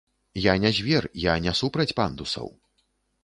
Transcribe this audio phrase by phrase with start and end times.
[0.43, 2.49] Я не звер, я не супраць пандусаў.